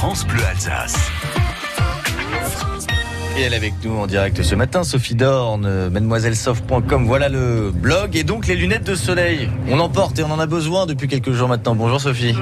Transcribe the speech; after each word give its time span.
France 0.00 0.26
Bleu 0.26 0.42
Alsace. 0.50 0.96
Et 3.36 3.42
elle 3.42 3.52
est 3.52 3.56
avec 3.56 3.74
nous 3.84 3.98
en 3.98 4.06
direct 4.06 4.42
ce 4.42 4.54
matin, 4.54 4.82
Sophie 4.82 5.14
Dorn, 5.14 5.90
mademoisellesoft.com. 5.90 7.04
Voilà 7.04 7.28
le 7.28 7.70
blog 7.70 8.16
et 8.16 8.24
donc 8.24 8.46
les 8.46 8.56
lunettes 8.56 8.84
de 8.84 8.94
soleil. 8.94 9.50
On 9.68 9.78
en 9.78 9.90
porte 9.90 10.18
et 10.18 10.22
on 10.22 10.32
en 10.32 10.38
a 10.38 10.46
besoin 10.46 10.86
depuis 10.86 11.06
quelques 11.06 11.32
jours 11.32 11.48
maintenant. 11.48 11.74
Bonjour 11.74 12.00
Sophie. 12.00 12.34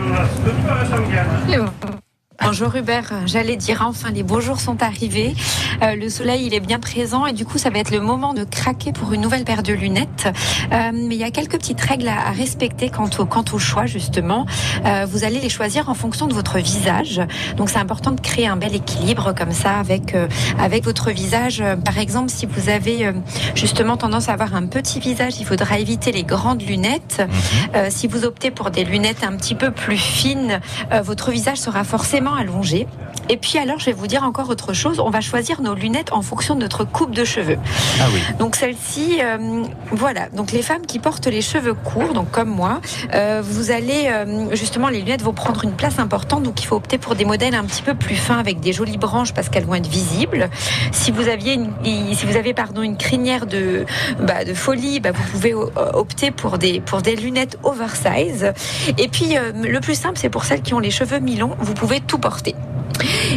Bonjour 2.40 2.74
Hubert, 2.76 3.12
j'allais 3.26 3.56
dire 3.56 3.84
enfin 3.84 4.12
les 4.12 4.22
beaux 4.22 4.40
jours 4.40 4.60
sont 4.60 4.80
arrivés, 4.84 5.34
euh, 5.82 5.96
le 5.96 6.08
soleil 6.08 6.46
il 6.46 6.54
est 6.54 6.60
bien 6.60 6.78
présent 6.78 7.26
et 7.26 7.32
du 7.32 7.44
coup 7.44 7.58
ça 7.58 7.68
va 7.68 7.80
être 7.80 7.90
le 7.90 8.00
moment 8.00 8.32
de 8.32 8.44
craquer 8.44 8.92
pour 8.92 9.12
une 9.12 9.22
nouvelle 9.22 9.42
paire 9.42 9.64
de 9.64 9.72
lunettes. 9.72 10.28
Euh, 10.72 10.90
mais 10.94 11.16
il 11.16 11.20
y 11.20 11.24
a 11.24 11.32
quelques 11.32 11.58
petites 11.58 11.80
règles 11.80 12.06
à, 12.06 12.30
respecter 12.30 12.90
quant 12.90 13.10
au, 13.18 13.26
quant 13.26 13.44
au 13.52 13.58
choix 13.58 13.86
justement. 13.86 14.46
Euh, 14.86 15.04
vous 15.10 15.24
allez 15.24 15.40
les 15.40 15.48
choisir 15.48 15.88
en 15.88 15.94
fonction 15.94 16.28
de 16.28 16.32
votre 16.32 16.58
visage, 16.58 17.20
donc 17.56 17.70
c'est 17.70 17.80
important 17.80 18.12
de 18.12 18.20
créer 18.20 18.46
un 18.46 18.56
bel 18.56 18.74
équilibre 18.74 19.34
comme 19.36 19.52
ça 19.52 19.72
avec 19.72 20.14
avec 20.60 20.84
votre 20.84 21.10
visage. 21.10 21.62
Par 21.84 21.98
exemple 21.98 22.30
si 22.30 22.46
vous 22.46 22.68
avez 22.68 23.12
justement 23.56 23.96
tendance 23.96 24.28
à 24.28 24.34
avoir 24.34 24.54
un 24.54 24.66
petit 24.66 25.00
visage, 25.00 25.34
il 25.40 25.44
faudra 25.44 25.80
éviter 25.80 26.12
les 26.12 26.22
grandes 26.22 26.62
lunettes. 26.62 27.20
Mhm. 27.20 27.90
si 27.90 28.06
vous 28.06 28.24
optez 28.24 28.52
pour 28.52 28.70
des 28.70 28.84
lunettes 28.84 29.24
un 29.24 29.36
petit 29.36 29.56
peu 29.56 29.72
plus 29.72 29.98
fines, 29.98 30.60
votre 31.02 31.32
visage 31.32 31.58
sera 31.58 31.82
forcément 31.82 32.27
allongé. 32.34 32.86
Et 33.30 33.36
puis 33.36 33.58
alors, 33.58 33.78
je 33.78 33.86
vais 33.86 33.92
vous 33.92 34.06
dire 34.06 34.22
encore 34.22 34.48
autre 34.48 34.72
chose. 34.72 35.00
On 35.00 35.10
va 35.10 35.20
choisir 35.20 35.60
nos 35.60 35.74
lunettes 35.74 36.12
en 36.12 36.22
fonction 36.22 36.54
de 36.54 36.60
notre 36.60 36.84
coupe 36.84 37.14
de 37.14 37.24
cheveux. 37.24 37.58
Ah 38.00 38.04
oui. 38.12 38.20
Donc 38.38 38.56
celle-ci, 38.56 39.18
euh, 39.20 39.64
voilà. 39.90 40.28
Donc 40.30 40.52
les 40.52 40.62
femmes 40.62 40.86
qui 40.86 40.98
portent 40.98 41.26
les 41.26 41.42
cheveux 41.42 41.74
courts, 41.74 42.14
donc 42.14 42.30
comme 42.30 42.48
moi, 42.48 42.80
euh, 43.14 43.42
vous 43.44 43.70
allez 43.70 44.08
euh, 44.08 44.54
justement 44.54 44.88
les 44.88 45.00
lunettes 45.00 45.22
vont 45.22 45.34
prendre 45.34 45.62
une 45.64 45.72
place 45.72 45.98
importante. 45.98 46.42
Donc 46.42 46.62
il 46.62 46.66
faut 46.66 46.76
opter 46.76 46.96
pour 46.96 47.14
des 47.14 47.26
modèles 47.26 47.54
un 47.54 47.64
petit 47.64 47.82
peu 47.82 47.94
plus 47.94 48.16
fins 48.16 48.38
avec 48.38 48.60
des 48.60 48.72
jolies 48.72 48.98
branches 48.98 49.34
parce 49.34 49.50
qu'elles 49.50 49.66
vont 49.66 49.74
être 49.74 49.88
visibles. 49.88 50.48
Si 50.92 51.10
vous 51.10 51.28
aviez, 51.28 51.54
une, 51.54 51.70
si 52.14 52.24
vous 52.24 52.36
avez 52.36 52.54
pardon 52.54 52.82
une 52.82 52.96
crinière 52.96 53.46
de 53.46 53.84
bah, 54.20 54.44
de 54.44 54.54
folie, 54.54 55.00
bah, 55.00 55.10
vous 55.12 55.24
pouvez 55.30 55.54
opter 55.54 56.30
pour 56.30 56.56
des 56.56 56.80
pour 56.80 57.02
des 57.02 57.16
lunettes 57.16 57.58
oversize. 57.62 58.52
Et 58.96 59.08
puis 59.08 59.34
le 59.54 59.80
plus 59.80 59.94
simple, 59.94 60.18
c'est 60.18 60.30
pour 60.30 60.44
celles 60.44 60.62
qui 60.62 60.72
ont 60.72 60.78
les 60.78 60.90
cheveux 60.90 61.18
mi-longs, 61.18 61.56
vous 61.58 61.74
pouvez 61.74 62.00
tout 62.00 62.17
porter. 62.18 62.54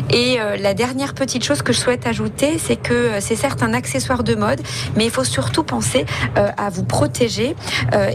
Et 0.10 0.40
euh, 0.40 0.58
la 0.58 0.74
dernière 0.74 1.14
petite 1.14 1.44
chose 1.44 1.62
que 1.62 1.74
je 1.74 1.80
souhaite 1.80 2.08
ajouter, 2.08 2.58
c'est 2.58 2.76
que 2.76 2.94
euh, 2.94 3.20
c'est 3.20 3.36
certes 3.36 3.64
un 3.64 3.74
accessoire 3.74 4.24
de 4.24 4.36
mode, 4.36 4.62
mais 4.96 5.06
il 5.06 5.12
faut 5.12 5.24
surtout 5.24 5.64
penser 5.64 6.06
euh, 6.38 6.50
à 6.58 6.70
vous 6.70 6.84
protéger 6.84 7.56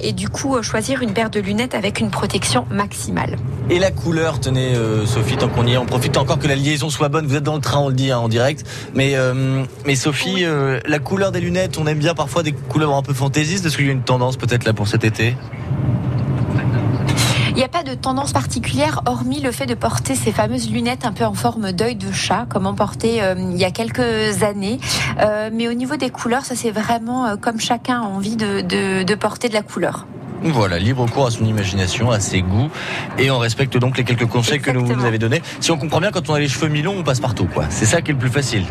et 0.02 0.12
du 0.12 0.28
coup 0.28 0.60
choisir 0.62 1.02
une 1.02 1.12
paire 1.12 1.30
de 1.30 1.40
lunettes 1.40 1.74
avec 1.74 2.00
une 2.00 2.10
protection 2.10 2.66
maximale. 2.70 3.36
Et 3.70 3.78
la 3.78 3.90
couleur, 3.90 4.40
tenez 4.40 4.74
Sophie, 5.06 5.36
tant 5.36 5.48
qu'on 5.48 5.66
y 5.66 5.72
est, 5.72 5.76
on 5.76 5.86
profite 5.86 6.16
encore 6.16 6.38
que 6.38 6.48
la 6.48 6.54
liaison 6.54 6.90
soit 6.90 7.08
bonne. 7.08 7.26
Vous 7.26 7.36
êtes 7.36 7.42
dans 7.42 7.54
le 7.54 7.60
train, 7.60 7.78
on 7.78 7.88
le 7.88 7.94
dit 7.94 8.10
hein, 8.10 8.18
en 8.18 8.28
direct. 8.28 8.64
Mais, 8.94 9.14
mais 9.84 9.96
Sophie, 9.96 10.44
la 10.86 10.98
couleur 10.98 11.32
des 11.32 11.40
lunettes, 11.40 11.78
on 11.78 11.86
aime 11.86 11.98
bien 11.98 12.14
parfois 12.14 12.42
des 12.42 12.52
couleurs 12.52 12.94
un 12.94 13.02
peu 13.02 13.14
fantaisistes. 13.14 13.66
Est-ce 13.66 13.76
qu'il 13.76 13.86
y 13.86 13.90
a 13.90 13.92
une 13.92 14.02
tendance 14.02 14.36
peut-être 14.36 14.64
là 14.64 14.72
pour 14.72 14.88
cet 14.88 15.04
été? 15.04 15.36
Il 17.56 17.60
n'y 17.60 17.64
a 17.64 17.68
pas 17.68 17.82
de 17.82 17.94
tendance 17.94 18.34
particulière, 18.34 19.00
hormis 19.06 19.40
le 19.40 19.50
fait 19.50 19.64
de 19.64 19.72
porter 19.72 20.14
ces 20.14 20.30
fameuses 20.30 20.70
lunettes 20.70 21.06
un 21.06 21.12
peu 21.12 21.24
en 21.24 21.32
forme 21.32 21.72
d'œil 21.72 21.96
de 21.96 22.12
chat, 22.12 22.44
comme 22.50 22.66
on 22.66 22.74
portait 22.74 23.22
euh, 23.22 23.34
il 23.38 23.56
y 23.56 23.64
a 23.64 23.70
quelques 23.70 24.42
années. 24.42 24.78
Euh, 25.20 25.48
mais 25.50 25.66
au 25.66 25.72
niveau 25.72 25.96
des 25.96 26.10
couleurs, 26.10 26.44
ça 26.44 26.54
c'est 26.54 26.70
vraiment 26.70 27.24
euh, 27.24 27.36
comme 27.36 27.58
chacun 27.58 28.02
a 28.02 28.04
envie 28.04 28.36
de, 28.36 28.60
de, 28.60 29.14
porter 29.14 29.48
de 29.48 29.54
la 29.54 29.62
couleur. 29.62 30.06
Voilà, 30.42 30.78
libre 30.78 31.08
cours 31.08 31.28
à 31.28 31.30
son 31.30 31.46
imagination, 31.46 32.10
à 32.10 32.20
ses 32.20 32.42
goûts, 32.42 32.68
et 33.16 33.30
on 33.30 33.38
respecte 33.38 33.78
donc 33.78 33.96
les 33.96 34.04
quelques 34.04 34.26
conseils 34.26 34.60
que 34.60 34.70
nous 34.70 34.84
vous 34.84 35.06
avez 35.06 35.18
donnés. 35.18 35.40
Si 35.60 35.70
on 35.70 35.78
comprend 35.78 36.00
bien, 36.00 36.10
quand 36.10 36.28
on 36.28 36.34
a 36.34 36.38
les 36.38 36.48
cheveux 36.48 36.68
mi-longs, 36.68 36.96
on 36.98 37.04
passe 37.04 37.20
partout, 37.20 37.46
quoi. 37.46 37.64
C'est 37.70 37.86
ça 37.86 38.02
qui 38.02 38.10
est 38.10 38.14
le 38.14 38.20
plus 38.20 38.28
facile. 38.28 38.64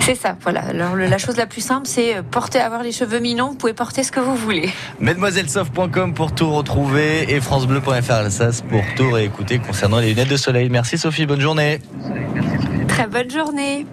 C'est 0.00 0.14
ça, 0.14 0.36
voilà. 0.40 0.60
Alors 0.60 0.94
la 0.94 1.18
chose 1.18 1.36
la 1.36 1.46
plus 1.46 1.60
simple, 1.60 1.86
c'est 1.86 2.16
euh, 2.16 2.22
porter, 2.22 2.60
avoir 2.60 2.84
les 2.84 2.92
cheveux 2.92 3.18
mi-longs. 3.18 3.48
Vous 3.48 3.54
pouvez 3.56 3.72
porter 3.72 4.04
ce 4.04 4.12
que 4.12 4.20
vous 4.20 4.36
voulez. 4.36 4.70
Mademoisellesoft.com 5.00 6.14
pour 6.14 6.32
tout 6.32 6.48
retrouver 6.52 7.32
et 7.34 7.40
francebleu.fr 7.40 8.12
Alsace 8.12 8.62
pour 8.62 8.82
tout 8.96 9.10
réécouter 9.10 9.58
concernant 9.58 9.98
les 9.98 10.10
lunettes 10.10 10.28
de 10.28 10.36
soleil. 10.36 10.68
Merci 10.70 10.96
Sophie, 10.96 11.26
bonne 11.26 11.40
journée. 11.40 11.80
Très 12.86 13.08
bonne 13.08 13.30
journée. 13.30 13.84